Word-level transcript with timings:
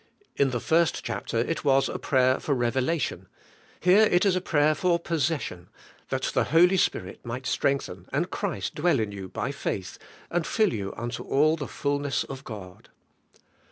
In 0.35 0.49
the 0.49 0.59
first 0.59 1.03
chapter 1.03 1.37
it 1.37 1.63
was 1.63 1.87
a 1.87 1.99
prayer 1.99 2.39
for 2.39 2.55
revelation, 2.55 3.27
here 3.79 4.01
it 4.07 4.25
is 4.25 4.35
a 4.35 4.41
prayer 4.41 4.73
for 4.73 4.97
possession; 4.97 5.69
that 6.09 6.23
the 6.33 6.45
Holy 6.45 6.77
Spirit 6.77 7.23
mig 7.23 7.43
ht 7.43 7.45
strength 7.45 7.87
en 7.87 8.07
and 8.11 8.31
Christ 8.31 8.73
dwell 8.73 8.99
in 8.99 9.11
you 9.11 9.29
by 9.29 9.51
faith 9.51 9.99
and 10.31 10.47
fill 10.47 10.73
you 10.73 10.91
unto 10.97 11.21
all 11.21 11.55
the 11.55 11.67
fullness 11.67 12.23
of 12.23 12.43
God. 12.43 12.89